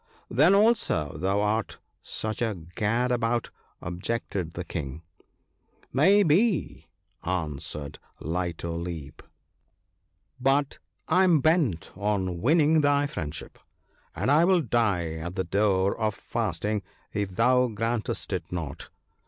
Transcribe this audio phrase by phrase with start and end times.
[0.31, 3.51] 'Then, also, thou art such a gad about/
[3.83, 5.03] objected the King.'
[6.01, 6.87] May be,'
[7.23, 9.21] answered Light o' Leap;
[9.83, 12.81] * but I am bent on THE WINNING OF FRIENDS.
[12.81, 13.59] 39 winning thy friendship,
[14.15, 16.81] and I will die at thy door of fast ing
[17.13, 18.89] if thou grantest it not.